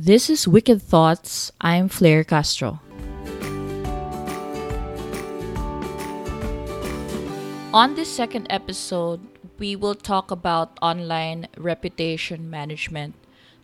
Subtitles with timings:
[0.00, 1.50] This is Wicked Thoughts.
[1.60, 2.78] I'm Fleire Castro.
[7.74, 9.18] On this second episode,
[9.58, 13.16] we will talk about online reputation management.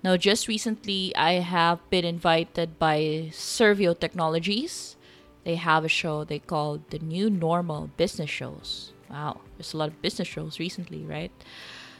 [0.02, 4.96] Now, just recently, I have been invited by Servio Technologies.
[5.44, 8.90] They have a show they call the New Normal Business Shows.
[9.08, 11.30] Wow, there's a lot of business shows recently, right?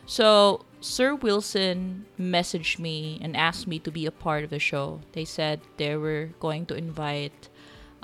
[0.07, 5.01] So, Sir Wilson messaged me and asked me to be a part of the show.
[5.13, 7.49] They said they were going to invite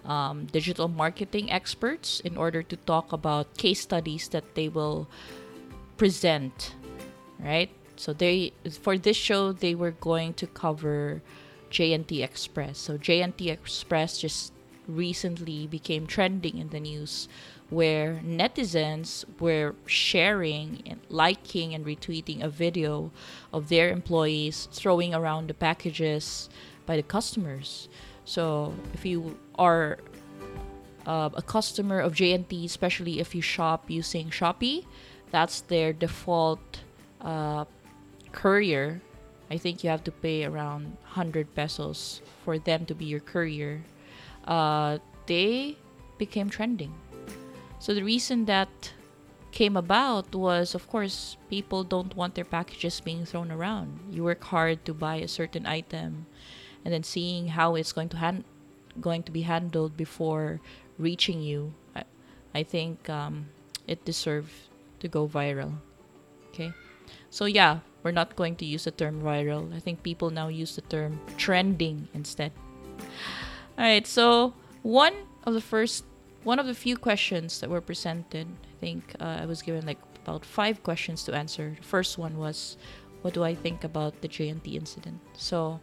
[0.03, 5.09] um, digital marketing experts in order to talk about case studies that they will
[5.98, 6.75] present,
[7.39, 7.69] right?
[7.97, 11.20] So they for this show they were going to cover
[11.69, 12.78] J&T Express.
[12.78, 14.55] So J&T Express just
[14.89, 17.28] recently became trending in the news
[17.70, 23.11] where netizens were sharing and liking and retweeting a video
[23.52, 26.51] of their employees throwing around the packages
[26.84, 27.88] by the customers.
[28.25, 29.98] So if you are
[31.06, 34.84] uh, a customer of J&T, especially if you shop using Shopee,
[35.30, 36.80] that's their default
[37.20, 37.64] uh,
[38.33, 39.00] courier.
[39.48, 43.83] I think you have to pay around 100 pesos for them to be your courier.
[44.45, 45.77] Uh, they
[46.19, 46.92] became trending
[47.81, 48.92] so the reason that
[49.50, 53.98] came about was, of course, people don't want their packages being thrown around.
[54.12, 56.27] You work hard to buy a certain item,
[56.84, 58.45] and then seeing how it's going to hand
[59.01, 60.61] going to be handled before
[60.98, 62.05] reaching you, I,
[62.55, 63.48] I think um,
[63.86, 64.53] it deserved
[65.01, 65.81] to go viral.
[66.51, 66.73] Okay,
[67.31, 69.75] so yeah, we're not going to use the term viral.
[69.75, 72.53] I think people now use the term trending instead.
[73.78, 75.14] All right, so one
[75.45, 76.05] of the first
[76.44, 79.98] one of the few questions that were presented, I think uh, I was given like
[80.24, 81.77] about five questions to answer.
[81.77, 82.77] The first one was,
[83.22, 85.20] What do I think about the J&T incident?
[85.36, 85.80] So,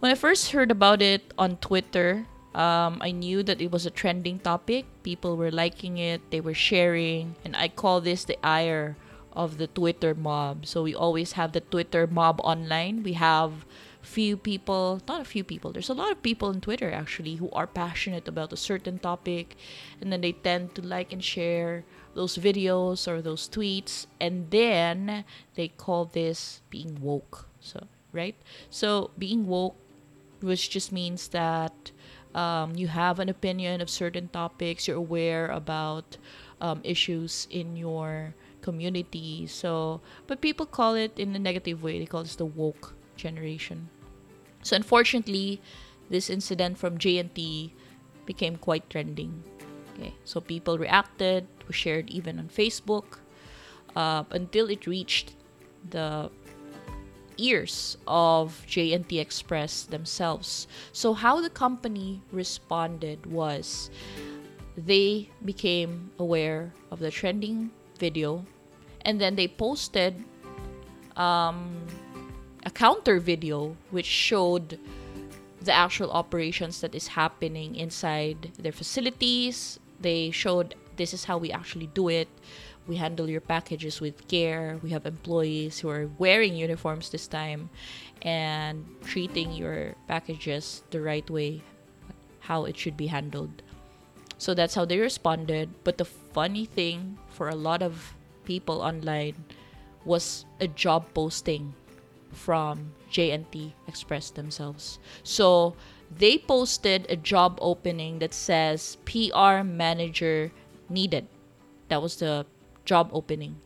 [0.00, 3.90] when I first heard about it on Twitter, um, I knew that it was a
[3.90, 4.84] trending topic.
[5.02, 8.96] People were liking it, they were sharing, and I call this the ire
[9.32, 10.66] of the Twitter mob.
[10.66, 13.02] So, we always have the Twitter mob online.
[13.02, 13.64] We have
[14.02, 17.50] few people, not a few people, there's a lot of people on Twitter actually who
[17.50, 19.56] are passionate about a certain topic
[20.00, 21.84] and then they tend to like and share
[22.14, 25.24] those videos or those tweets and then
[25.54, 27.46] they call this being woke.
[27.60, 28.34] So, right?
[28.70, 29.76] So, being woke
[30.40, 31.92] which just means that
[32.34, 36.16] um, you have an opinion of certain topics, you're aware about
[36.60, 39.46] um, issues in your community.
[39.46, 41.98] So, but people call it in a negative way.
[41.98, 43.88] They call this the woke generation.
[44.62, 45.60] So unfortunately,
[46.08, 47.72] this incident from J&T
[48.26, 49.42] became quite trending.
[49.94, 53.20] Okay, so people reacted, was shared even on Facebook,
[53.94, 55.34] uh, until it reached
[55.90, 56.30] the
[57.38, 60.66] ears of J&T Express themselves.
[60.92, 63.90] So how the company responded was
[64.76, 68.44] they became aware of the trending video
[69.02, 70.22] and then they posted
[71.16, 71.86] um,
[72.64, 74.78] a counter video which showed
[75.62, 79.78] the actual operations that is happening inside their facilities.
[80.00, 82.28] They showed this is how we actually do it.
[82.86, 84.78] We handle your packages with care.
[84.82, 87.70] We have employees who are wearing uniforms this time
[88.22, 91.62] and treating your packages the right way,
[92.40, 93.62] how it should be handled.
[94.38, 95.68] So that's how they responded.
[95.84, 99.36] But the funny thing for a lot of people online
[100.04, 101.74] was a job posting
[102.32, 104.98] from J&T Express themselves.
[105.22, 105.74] So
[106.10, 110.52] they posted a job opening that says PR manager
[110.88, 111.26] needed.
[111.88, 112.46] That was the
[112.84, 113.60] job opening.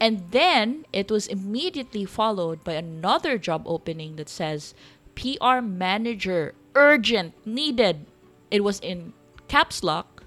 [0.00, 4.74] And then it was immediately followed by another job opening that says
[5.14, 8.06] PR manager urgent needed.
[8.50, 9.14] It was in
[9.48, 10.24] caps lock,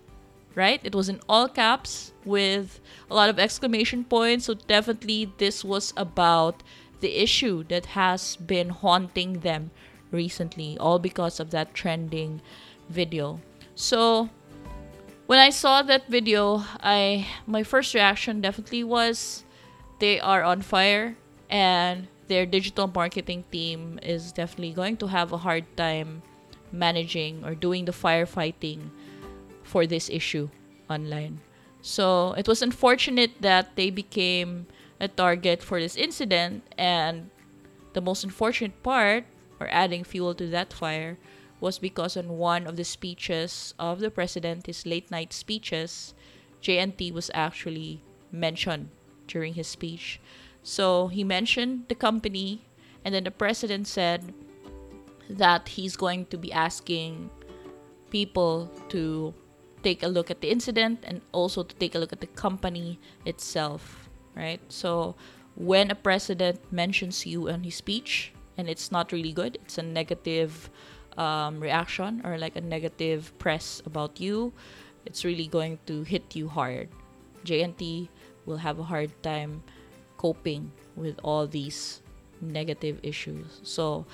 [0.56, 0.82] right?
[0.84, 2.80] It was in all caps with
[3.12, 4.46] a lot of exclamation points.
[4.46, 6.64] So definitely this was about
[7.00, 9.72] the issue that has been haunting them
[10.12, 12.42] recently, all because of that trending
[12.90, 13.40] video.
[13.76, 14.30] So
[15.28, 19.44] when I saw that video, I my first reaction definitely was
[20.00, 21.16] they are on fire
[21.50, 26.22] and their digital marketing team is definitely going to have a hard time
[26.72, 28.90] managing or doing the firefighting
[29.64, 30.50] for this issue
[30.90, 31.42] online.
[31.82, 34.68] So it was unfortunate that they became
[35.00, 36.64] a target for this incident.
[36.78, 37.30] And
[37.94, 39.26] the most unfortunate part,
[39.60, 41.18] or adding fuel to that fire,
[41.60, 46.14] was because on one of the speeches of the president, his late night speeches,
[46.62, 48.02] J&T was actually
[48.32, 48.90] mentioned
[49.28, 50.20] during his speech.
[50.64, 52.66] So he mentioned the company,
[53.04, 54.34] and then the president said,
[55.30, 57.30] that he's going to be asking
[58.10, 59.34] people to
[59.84, 63.00] take a look at the incident and also to take a look at the company
[63.26, 64.09] itself,
[64.40, 64.62] right?
[64.72, 65.16] So
[65.56, 69.84] when a president mentions you in his speech and it's not really good, it's a
[69.84, 70.70] negative
[71.18, 74.54] um, reaction or like a negative press about you,
[75.06, 76.88] it's really going to hit you hard.
[77.44, 78.10] J&T
[78.46, 79.62] will have a hard time
[80.18, 82.02] coping with all these
[82.40, 83.60] negative issues.
[83.64, 84.06] So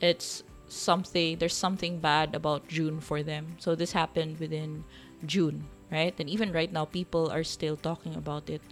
[0.00, 3.56] it's something there's something bad about June for them.
[3.58, 4.84] So this happened within
[5.24, 6.14] June, right?
[6.18, 8.62] And even right now people are still talking about it.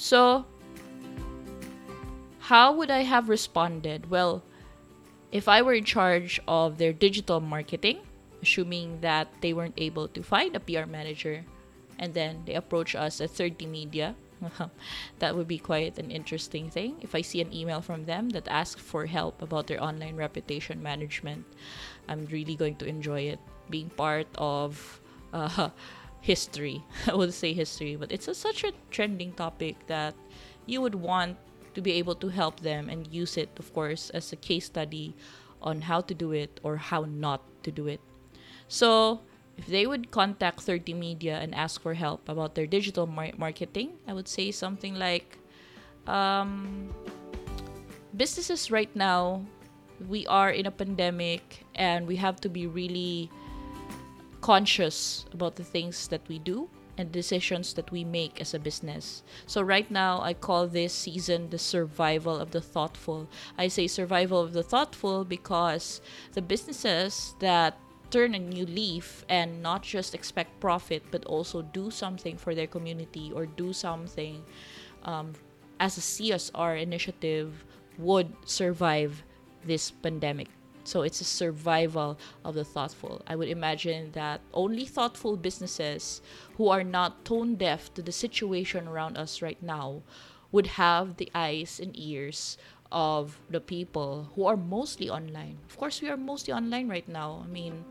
[0.00, 0.46] So
[2.48, 4.08] how would I have responded?
[4.08, 4.42] Well,
[5.30, 8.00] if I were in charge of their digital marketing,
[8.40, 11.44] assuming that they weren't able to find a PR manager
[11.98, 14.16] and then they approach us at Third Team Media
[15.20, 16.96] that would be quite an interesting thing.
[17.02, 20.82] If I see an email from them that asks for help about their online reputation
[20.82, 21.44] management,
[22.08, 23.38] I'm really going to enjoy it.
[23.68, 25.00] Being part of
[25.34, 25.68] uh,
[26.20, 30.14] history, I would say history, but it's a, such a trending topic that
[30.66, 31.36] you would want
[31.74, 35.14] to be able to help them and use it, of course, as a case study
[35.62, 38.00] on how to do it or how not to do it.
[38.68, 39.20] So,
[39.56, 43.36] if they would contact Third Team Media and ask for help about their digital mar-
[43.36, 45.36] marketing, I would say something like
[46.06, 46.88] um,
[48.16, 49.44] businesses right now,
[50.08, 53.30] we are in a pandemic and we have to be really
[54.40, 59.22] conscious about the things that we do and decisions that we make as a business.
[59.46, 63.28] So, right now, I call this season the survival of the thoughtful.
[63.56, 66.00] I say survival of the thoughtful because
[66.32, 67.78] the businesses that
[68.10, 72.66] turn a new leaf and not just expect profit but also do something for their
[72.66, 74.42] community or do something
[75.04, 75.32] um,
[75.78, 77.64] as a CSR initiative
[77.98, 79.22] would survive
[79.64, 80.48] this pandemic.
[80.84, 83.22] So it's a survival of the thoughtful.
[83.26, 86.22] I would imagine that only thoughtful businesses
[86.56, 90.02] who are not tone deaf to the situation around us right now
[90.52, 92.58] would have the eyes and ears
[92.90, 95.58] of the people who are mostly online.
[95.68, 97.42] Of course, we are mostly online right now.
[97.44, 97.84] I mean,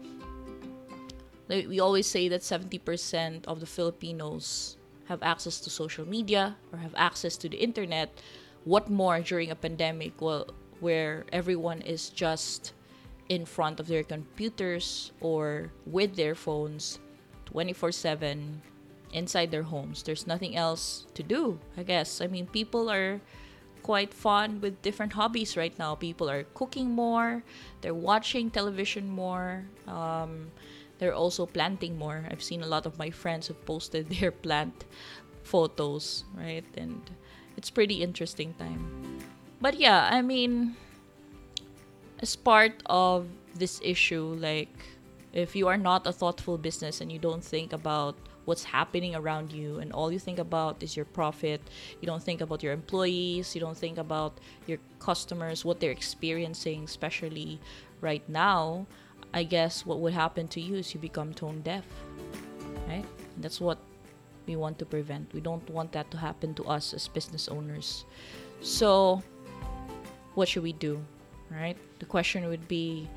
[1.47, 6.93] we always say that 70% of the Filipinos have access to social media or have
[6.95, 8.21] access to the internet.
[8.65, 10.47] What more during a pandemic well,
[10.79, 12.73] where everyone is just
[13.29, 16.99] in front of their computers or with their phones
[17.45, 18.61] 24 7
[19.13, 20.03] inside their homes.
[20.03, 22.21] There's nothing else to do, I guess.
[22.21, 23.21] I mean, people are
[23.81, 25.95] quite fun with different hobbies right now.
[25.95, 27.43] People are cooking more,
[27.81, 30.51] they're watching television more, um,
[30.99, 32.25] they're also planting more.
[32.29, 34.85] I've seen a lot of my friends have posted their plant
[35.43, 36.65] photos, right?
[36.77, 37.01] And
[37.57, 39.19] it's pretty interesting time.
[39.61, 40.75] But yeah, I mean,
[42.19, 44.69] as part of this issue, like
[45.33, 49.51] if you are not a thoughtful business and you don't think about what's happening around
[49.51, 51.61] you and all you think about is your profit
[52.01, 56.83] you don't think about your employees you don't think about your customers what they're experiencing
[56.83, 57.59] especially
[58.01, 58.87] right now
[59.35, 61.85] i guess what would happen to you is you become tone deaf
[62.89, 63.05] right?
[63.35, 63.77] And that's what
[64.47, 65.31] we want to prevent.
[65.33, 68.05] We don't want that to happen to us as business owners.
[68.61, 69.21] So
[70.33, 70.99] what should we do
[71.51, 73.09] right the question would be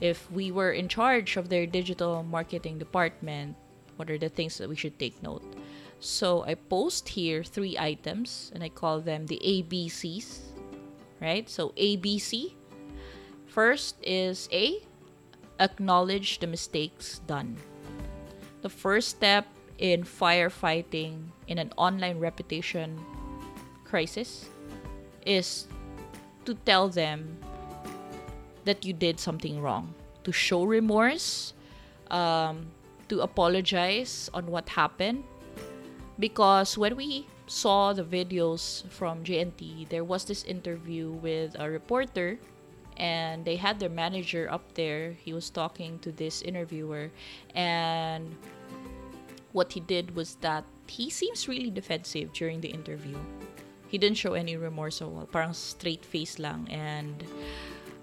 [0.00, 3.56] if we were in charge of their digital marketing department
[3.98, 5.42] what are the things that we should take note?
[5.98, 10.54] So I post here three items and I call them the ABCs,
[11.20, 11.50] right?
[11.50, 12.54] So ABC.
[13.46, 14.78] First is A,
[15.58, 17.58] acknowledge the mistakes done.
[18.62, 19.46] The first step
[19.78, 23.00] in firefighting in an online reputation
[23.82, 24.46] crisis
[25.26, 25.66] is
[26.44, 27.36] to tell them
[28.68, 31.56] that you did something wrong, to show remorse,
[32.12, 32.68] um,
[33.08, 35.24] to apologize on what happened
[36.18, 42.38] because when we saw the videos from J&T, there was this interview with a reporter
[42.96, 45.12] and they had their manager up there.
[45.12, 47.10] He was talking to this interviewer
[47.54, 48.34] and
[49.52, 53.16] what he did was that he seems really defensive during the interview.
[53.88, 55.26] He didn't show any remorse at all.
[55.32, 57.24] Parang straight face lang and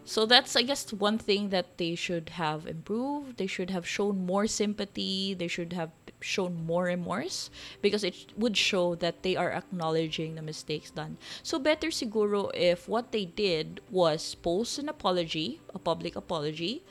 [0.05, 3.37] so that's, I guess, one thing that they should have improved.
[3.37, 5.33] They should have shown more sympathy.
[5.33, 7.49] They should have shown more remorse
[7.81, 11.17] because it would show that they are acknowledging the mistakes done.
[11.43, 16.83] So better siguro if what they did was post an apology, a public apology,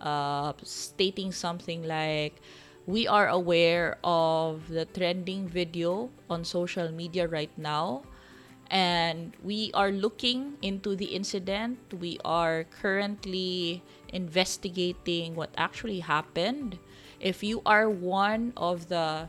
[0.00, 2.34] uh, stating something like,
[2.86, 8.02] we are aware of the trending video on social media right now
[8.70, 11.78] and we are looking into the incident.
[11.98, 16.78] We are currently investigating what actually happened.
[17.20, 19.28] If you are one of the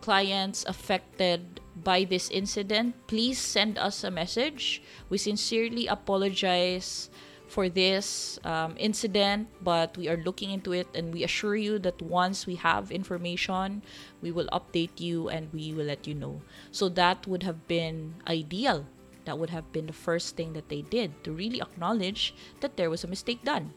[0.00, 4.82] clients affected by this incident, please send us a message.
[5.10, 7.10] We sincerely apologize
[7.46, 12.00] for this um, incident, but we are looking into it and we assure you that
[12.02, 13.82] once we have information,
[14.20, 16.42] we will update you and we will let you know.
[16.72, 18.86] So that would have been ideal.
[19.24, 22.90] That would have been the first thing that they did to really acknowledge that there
[22.90, 23.72] was a mistake done,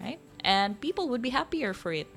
[0.00, 0.18] right?
[0.40, 2.08] And people would be happier for it.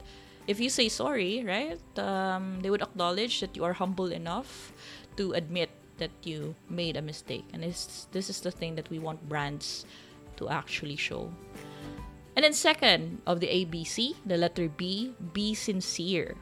[0.47, 4.73] If you say sorry, right, um, they would acknowledge that you are humble enough
[5.15, 7.45] to admit that you made a mistake.
[7.53, 9.85] And this, this is the thing that we want brands
[10.37, 11.31] to actually show.
[12.35, 16.35] And then second of the ABC, the letter B, be sincere.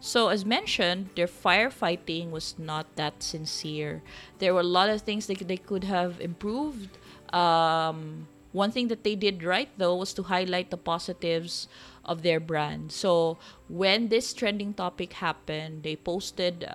[0.00, 4.02] So as mentioned, their firefighting was not that sincere.
[4.38, 6.98] There were a lot of things they, they could have improved.
[7.34, 11.68] Um, one thing that they did right though was to highlight the positives
[12.04, 12.92] of their brand.
[12.92, 13.38] So
[13.68, 16.66] when this trending topic happened, they posted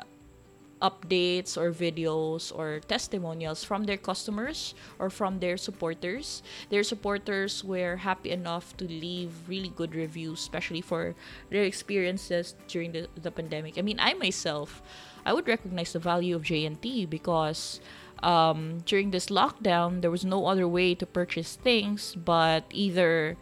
[0.84, 6.44] updates or videos or testimonials from their customers or from their supporters.
[6.70, 11.16] Their supporters were happy enough to leave really good reviews, especially for
[11.50, 13.80] their experiences during the, the pandemic.
[13.80, 14.84] I mean, I myself,
[15.26, 17.80] I would recognize the value of J&T because
[18.22, 23.38] um, during this lockdown, there was no other way to purchase things but either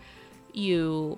[0.54, 1.18] you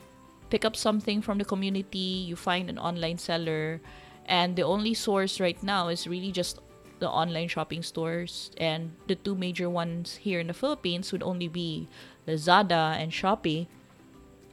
[0.50, 3.82] pick up something from the community, you find an online seller,
[4.26, 6.60] and the only source right now is really just
[7.00, 11.48] the online shopping stores and the two major ones here in the Philippines would only
[11.48, 11.88] be
[12.28, 13.68] Lazada and Shopee.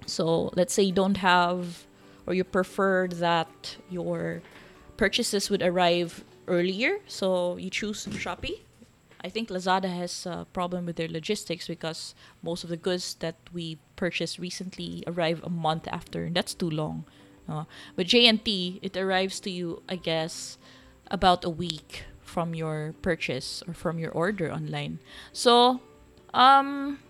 [0.07, 1.87] So let's say you don't have
[2.27, 4.43] or you prefer that your
[4.97, 8.61] purchases would arrive earlier, so you choose Shopee.
[9.23, 13.37] I think Lazada has a problem with their logistics because most of the goods that
[13.53, 17.05] we purchased recently arrive a month after, and that's too long.
[17.51, 17.65] Uh,
[17.97, 20.57] but J&T, it arrives to you, I guess,
[21.11, 25.01] about a week from your purchase or from your order online.
[25.33, 25.81] So,
[26.33, 27.01] um,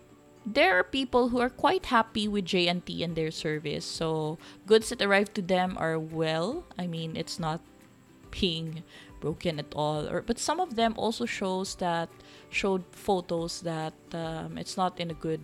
[0.47, 3.85] there are people who are quite happy with J&T and their service.
[3.85, 6.65] So, goods that arrive to them are well.
[6.79, 7.61] I mean, it's not
[8.31, 8.83] being
[9.21, 10.09] broken at all.
[10.09, 12.09] Or but some of them also shows that
[12.49, 15.41] showed photos that um, it's not in a good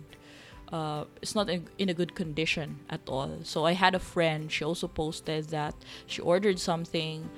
[0.71, 3.39] uh, it's not in, in a good condition at all.
[3.43, 7.29] So I had a friend, she also posted that she ordered something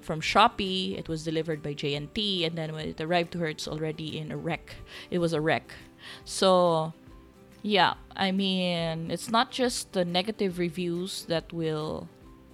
[0.00, 0.98] from Shopee.
[0.98, 4.32] It was delivered by J&T, and then when it arrived to her, it's already in
[4.32, 4.76] a wreck.
[5.10, 5.72] It was a wreck.
[6.24, 6.92] So,
[7.62, 12.08] yeah, I mean, it's not just the negative reviews that will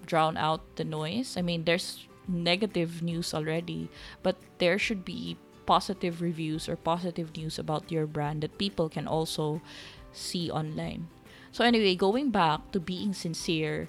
[0.07, 1.37] drown out the noise.
[1.37, 3.89] I mean, there's negative news already,
[4.23, 9.07] but there should be positive reviews or positive news about your brand that people can
[9.07, 9.61] also
[10.13, 11.09] see online.
[11.51, 13.89] So, anyway, going back to being sincere,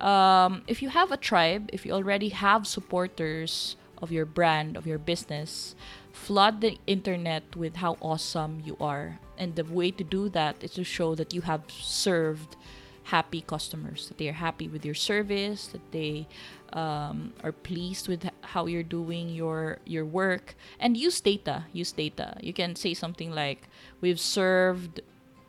[0.00, 4.86] um, if you have a tribe, if you already have supporters of your brand, of
[4.86, 5.74] your business,
[6.12, 9.18] flood the internet with how awesome you are.
[9.38, 12.56] And the way to do that is to show that you have served
[13.04, 16.26] happy customers, that they are happy with your service, that they
[16.72, 21.64] um, are pleased with how you're doing your your work, and use data.
[21.72, 22.36] Use data.
[22.40, 23.68] You can say something like,
[24.00, 25.00] "We've served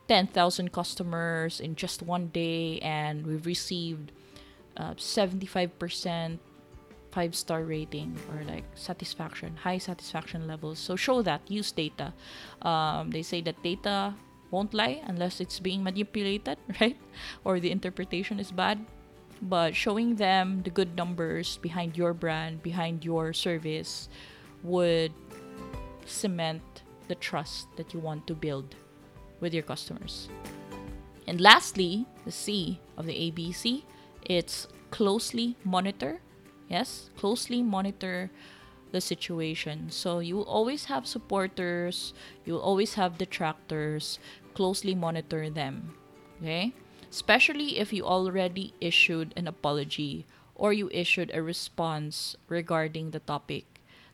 [0.07, 4.11] 10,000 customers in just one day and we've received
[4.77, 6.39] uh, 75%
[7.11, 10.77] five star rating or like satisfaction high satisfaction levels.
[10.77, 12.13] So show that use data.
[12.61, 14.13] Um, they say that data
[14.51, 16.97] won't lie unless it's being manipulated right?
[17.43, 18.85] Or the interpretation is bad.
[19.41, 24.09] But showing them the good numbers behind your brand behind your service
[24.63, 25.13] would
[26.05, 26.61] cement
[27.07, 28.75] the trust that you want to build
[29.39, 30.29] with your customers.
[31.27, 33.83] And lastly, the C of the ABC,
[34.23, 36.21] it's closely monitor.
[36.69, 38.31] Yes, closely monitor
[38.91, 39.89] the situation.
[39.89, 42.13] So you will always have supporters,
[42.45, 44.19] you will always have detractors,
[44.53, 45.93] closely monitor them.
[46.41, 46.73] Okay?
[47.09, 50.25] Especially if you already issued an apology
[50.55, 53.65] or you issued a response regarding the topic.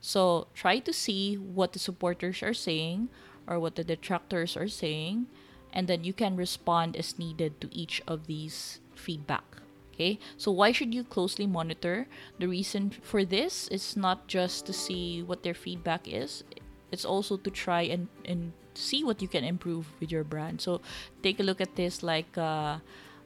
[0.02, 3.10] So try to see what the supporters are saying
[3.48, 5.28] or what the detractors are saying,
[5.72, 9.44] and then you can respond as needed to each of these feedback.
[9.94, 12.08] Okay, so why should you closely monitor?
[12.40, 16.44] The reason for this is not just to see what their feedback is,
[16.92, 20.62] it's also to try and, and see what you can improve with your brand.
[20.62, 20.82] So
[21.22, 22.78] take a look at this like, uh,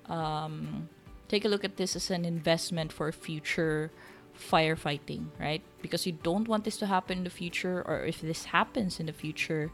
[0.08, 0.90] um,
[1.30, 3.92] take a look at this as an investment for future
[4.38, 5.62] firefighting, right?
[5.82, 9.06] Because you don't want this to happen in the future, or if this happens in
[9.06, 9.72] the future,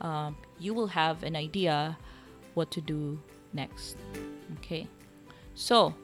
[0.00, 1.96] um, you will have an idea
[2.54, 3.20] what to do
[3.52, 3.96] next.
[4.58, 4.88] Okay,
[5.54, 5.94] so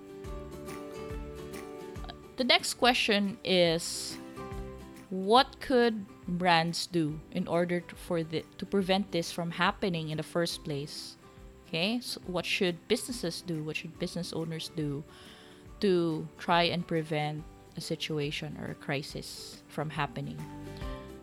[2.36, 4.16] the next question is
[5.10, 10.16] what could brands do in order to, for the, to prevent this from happening in
[10.16, 11.16] the first place?
[11.68, 13.62] Okay, so what should businesses do?
[13.62, 15.04] What should business owners do
[15.80, 17.44] to try and prevent
[17.76, 20.38] a situation or a crisis from happening?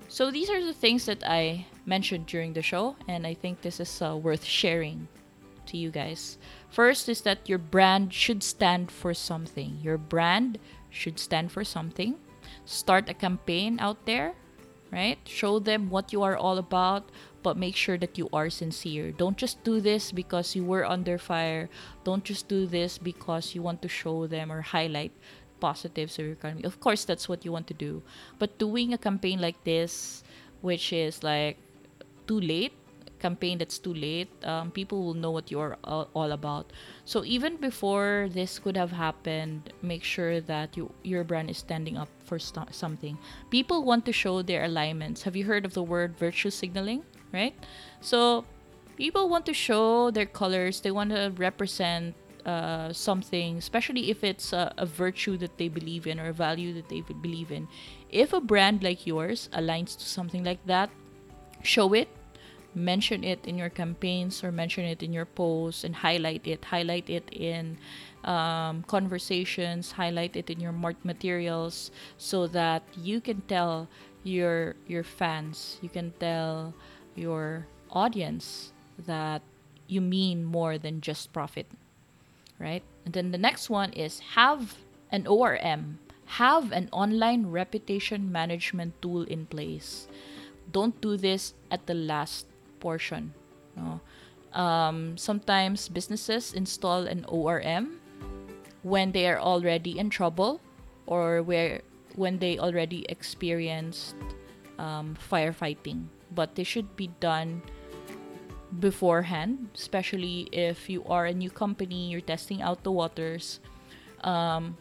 [0.08, 3.80] So these are the things that I mentioned during the show, and I think this
[3.80, 5.08] is uh, worth sharing
[5.68, 6.38] to you guys.
[6.70, 9.78] First is that your brand should stand for something.
[9.84, 10.58] Your brand
[10.90, 12.16] should stand for something.
[12.66, 14.34] Start a campaign out there
[14.92, 15.20] right?
[15.26, 17.10] Show them what you are all about,
[17.44, 19.12] but make sure that you are sincere.
[19.12, 21.70] Don't just do this because you were under fire.
[22.04, 25.12] Don't just do this because you want to show them or highlight
[25.60, 26.64] positives of your economy.
[26.64, 28.02] Of course, that's what you want to do.
[28.40, 30.24] But doing a campaign like this,
[30.62, 31.58] which is like
[32.28, 32.74] too late,
[33.20, 36.72] campaign that's too late, um, people will know what you're all about.
[37.06, 41.98] So even before this could have happened, make sure that you your brand is standing
[41.98, 43.18] up for st- something.
[43.52, 45.24] People want to show their alignments.
[45.24, 47.04] Have you heard of the word virtue signaling?
[47.32, 47.54] Right.
[48.02, 48.46] So
[48.96, 50.82] people want to show their colors.
[50.82, 56.08] They want to represent uh, something, especially if it's a, a, virtue that they believe
[56.08, 57.68] in or a value that they would believe in.
[58.10, 60.90] If a brand like yours aligns to something like that,
[61.64, 62.08] show it,
[62.76, 67.10] mention it in your campaigns or mention it in your posts and highlight it highlight
[67.10, 67.78] it in
[68.24, 73.88] um, conversations highlight it in your materials so that you can tell
[74.24, 76.74] your your fans you can tell
[77.16, 78.72] your audience
[79.08, 79.42] that
[79.88, 81.66] you mean more than just profit
[82.60, 84.78] right and then the next one is have
[85.12, 90.08] an orm have an online reputation management tool in place
[90.72, 92.48] don't do this at the last
[92.80, 93.34] portion.
[93.76, 94.00] No?
[94.54, 98.02] Um, sometimes businesses install an ORM
[98.82, 100.62] when they are already in trouble
[101.06, 101.82] or where
[102.16, 104.16] when they already experienced
[104.78, 106.08] um, firefighting.
[106.34, 107.62] But they should be done
[108.78, 113.60] beforehand, especially if you are a new company, you're testing out the waters.
[114.22, 114.78] Um,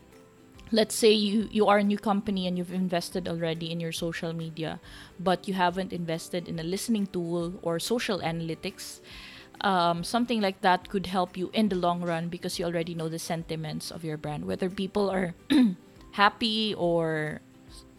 [0.71, 4.33] let's say you you are a new company and you've invested already in your social
[4.33, 4.81] media
[5.19, 9.01] but you haven't invested in a listening tool or social analytics
[9.63, 13.09] um, something like that could help you in the long run because you already know
[13.09, 15.35] the sentiments of your brand whether people are
[16.13, 17.41] happy or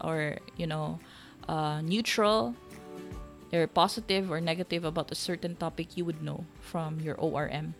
[0.02, 1.00] or you know
[1.48, 2.54] uh, neutral
[3.50, 7.74] they're positive or negative about a certain topic you would know from your orm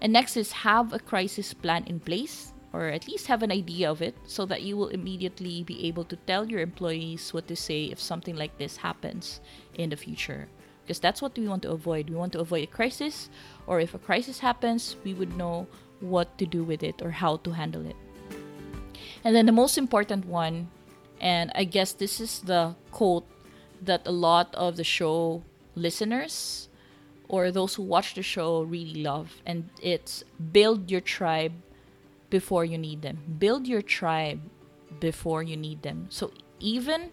[0.00, 3.90] and next is have a crisis plan in place or at least have an idea
[3.90, 7.56] of it so that you will immediately be able to tell your employees what to
[7.56, 9.40] say if something like this happens
[9.74, 10.48] in the future.
[10.82, 12.08] Because that's what we want to avoid.
[12.08, 13.28] We want to avoid a crisis,
[13.66, 15.66] or if a crisis happens, we would know
[16.00, 17.96] what to do with it or how to handle it.
[19.24, 20.68] And then the most important one,
[21.20, 23.26] and I guess this is the quote
[23.82, 25.42] that a lot of the show
[25.74, 26.68] listeners
[27.28, 31.52] or those who watch the show really love, and it's build your tribe
[32.28, 33.18] before you need them.
[33.38, 34.40] Build your tribe
[34.98, 36.06] before you need them.
[36.10, 37.10] So even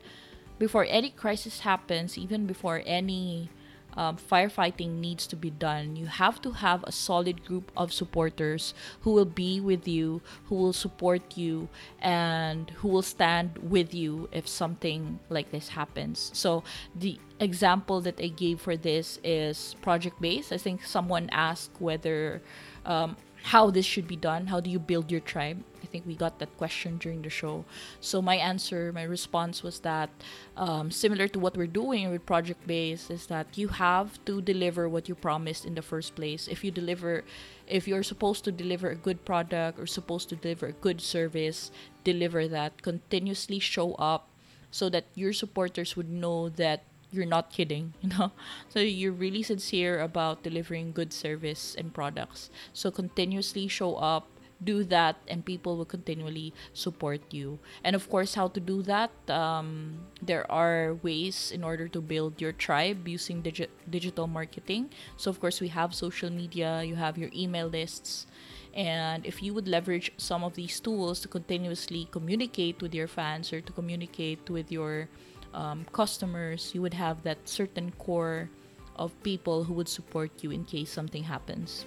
[0.57, 3.49] before any crisis happens, even before any
[3.97, 8.73] um, firefighting needs to be done, you have to have a solid group of supporters
[9.01, 11.67] who will be with you, who will support you,
[11.99, 16.29] and who will stand with you if something like this happens.
[16.33, 16.63] So,
[16.95, 20.53] the example that I gave for this is project based.
[20.53, 22.41] I think someone asked whether
[22.85, 24.47] um, how this should be done.
[24.47, 25.63] How do you build your tribe?
[25.97, 27.65] Think we got that question during the show.
[27.99, 30.11] So my answer, my response was that
[30.55, 34.87] um, similar to what we're doing with Project Base is that you have to deliver
[34.87, 36.47] what you promised in the first place.
[36.47, 37.23] If you deliver,
[37.65, 41.71] if you're supposed to deliver a good product or supposed to deliver a good service,
[42.03, 42.83] deliver that.
[42.83, 44.29] Continuously show up
[44.69, 48.31] so that your supporters would know that you're not kidding, you know?
[48.69, 52.51] So you're really sincere about delivering good service and products.
[52.71, 54.27] So continuously show up,
[54.63, 57.59] do that, and people will continually support you.
[57.83, 59.11] And of course, how to do that?
[59.29, 64.89] Um, there are ways in order to build your tribe using digi- digital marketing.
[65.15, 68.25] So, of course, we have social media, you have your email lists.
[68.73, 73.51] And if you would leverage some of these tools to continuously communicate with your fans
[73.51, 75.09] or to communicate with your
[75.53, 78.49] um, customers, you would have that certain core
[78.95, 81.85] of people who would support you in case something happens.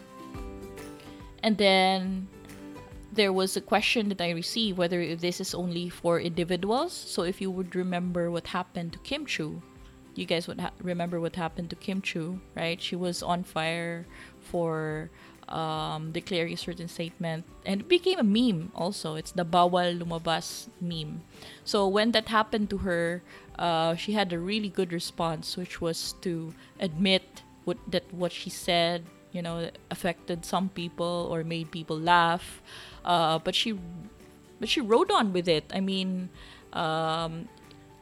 [1.43, 2.29] And then
[3.13, 6.93] there was a question that I received whether this is only for individuals.
[6.93, 9.63] So if you would remember what happened to Kim Chiu,
[10.15, 12.81] you guys would ha- remember what happened to Kim Chiu, right?
[12.81, 14.07] She was on fire
[14.41, 15.11] for
[15.49, 19.17] um, declaring a certain statement and it became a meme also.
[19.17, 21.23] It's the bawal lumabas meme.
[21.65, 23.23] So when that happened to her,
[23.59, 28.49] uh, she had a really good response, which was to admit what that what she
[28.49, 32.63] said, you know, affected some people or made people laugh.
[33.05, 33.79] Uh, but she,
[34.59, 35.65] but she rode on with it.
[35.73, 36.29] I mean,
[36.73, 37.49] um,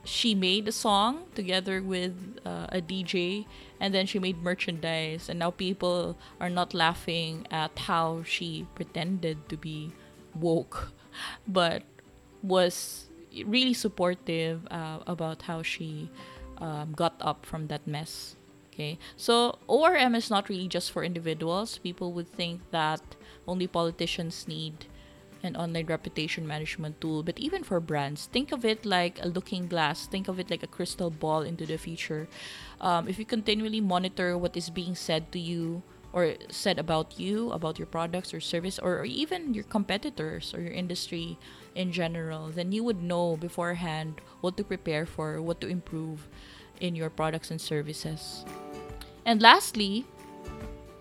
[0.05, 3.47] she made a song together with uh, a DJ
[3.81, 5.29] and then she made merchandise.
[5.29, 9.93] And now people are not laughing at how she pretended to be
[10.35, 10.93] woke
[11.49, 11.83] but
[12.43, 13.07] was
[13.45, 16.11] really supportive uh, about how she
[16.59, 18.37] um, got up from that mess.
[18.73, 18.99] Okay.
[19.17, 21.79] So orm is not really just for individuals.
[21.79, 23.03] People would think that
[23.49, 24.87] only politicians need
[25.43, 27.23] an online reputation management tool.
[27.23, 30.07] But even for brands, think of it like a looking glass.
[30.07, 32.29] Think of it like a crystal ball into the future.
[32.81, 35.83] Um, if you continually monitor what is being said to you
[36.13, 40.61] or said about you, about your products or service, or, or even your competitors or
[40.61, 41.39] your industry
[41.75, 46.27] in general, then you would know beforehand what to prepare for, what to improve
[46.81, 48.45] in your products and services.
[49.27, 50.07] And lastly,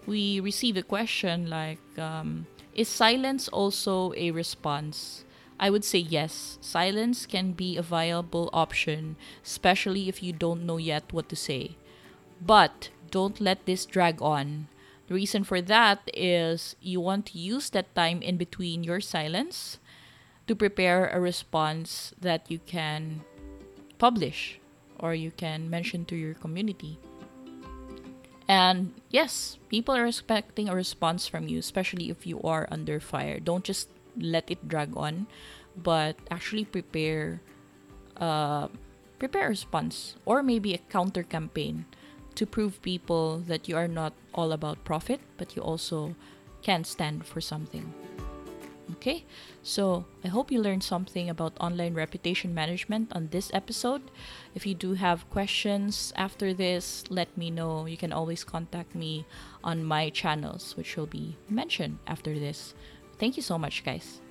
[0.07, 5.25] we receive a question like, um, is silence also a response?
[5.59, 6.57] I would say yes.
[6.61, 11.75] Silence can be a viable option, especially if you don't know yet what to say.
[12.39, 14.67] But don't let this drag on.
[15.07, 19.79] The reason for that is you want to use that time in between your silence
[20.47, 23.21] to prepare a response that you can
[23.97, 24.59] publish
[24.99, 26.99] or you can mention to your community.
[28.47, 33.39] And yes, people are expecting a response from you, especially if you are under fire.
[33.39, 35.27] Don't just let it drag on,
[35.75, 37.41] but actually prepare
[38.17, 38.67] uh,
[39.19, 41.85] prepare a response or maybe a counter campaign
[42.35, 46.15] to prove people that you are not all about profit, but you also
[46.61, 47.93] can stand for something.
[48.93, 49.25] Okay,
[49.63, 54.01] so I hope you learned something about online reputation management on this episode.
[54.55, 57.85] If you do have questions after this, let me know.
[57.85, 59.25] You can always contact me
[59.63, 62.73] on my channels, which will be mentioned after this.
[63.19, 64.21] Thank you so much, guys.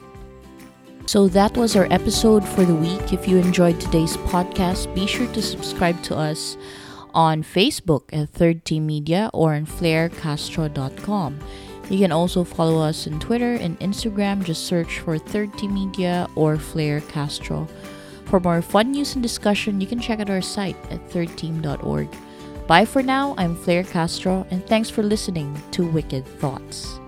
[1.06, 3.12] So that was our episode for the week.
[3.12, 6.56] If you enjoyed today's podcast, be sure to subscribe to us
[7.14, 11.38] on Facebook at Third Team Media or on fleirecastro.com.
[11.88, 14.42] You can also follow us on Twitter and Instagram.
[14.42, 17.68] Just search for Third Media or Fleire Castro.
[18.24, 22.08] For more fun news and discussion, you can check out our site at thirdteam.org.
[22.66, 23.36] Bye for now.
[23.38, 26.98] I'm Fleire Castro, and thanks for listening to Wicked Thoughts.